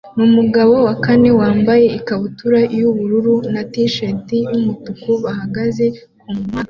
[0.17, 5.85] numugabo wa kane wambaye ikabutura yubururu na t-shirt yumutuku bahagaze
[6.19, 6.57] kumpande;